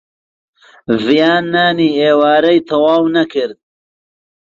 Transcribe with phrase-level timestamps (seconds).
[1.03, 3.59] ڤیان نانی ئێوارەی تەواو نەکرد.